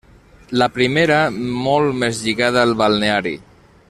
[0.61, 1.19] La primera
[1.67, 3.37] molt més lligada al balneari.